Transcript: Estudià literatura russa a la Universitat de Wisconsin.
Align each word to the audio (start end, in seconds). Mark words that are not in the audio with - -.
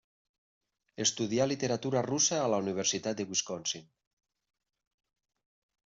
Estudià 1.05 1.47
literatura 1.51 2.03
russa 2.09 2.39
a 2.45 2.49
la 2.55 2.61
Universitat 2.65 3.21
de 3.23 3.29
Wisconsin. 3.35 3.89